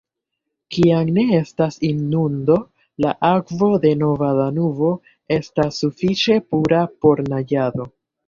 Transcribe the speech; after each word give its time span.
Kiam 0.75 1.09
ne 1.17 1.25
estas 1.39 1.75
inundo, 1.89 2.55
la 3.05 3.11
akvo 3.29 3.69
de 3.83 3.91
Nova 4.01 4.31
Danubo 4.39 4.89
estas 5.37 5.79
sufiĉe 5.83 6.39
pura 6.53 6.83
por 7.05 7.23
naĝado. 7.35 7.87